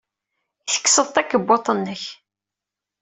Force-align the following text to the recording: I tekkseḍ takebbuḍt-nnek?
I 0.65 0.65
tekkseḍ 0.73 1.07
takebbuḍt-nnek? 1.11 2.03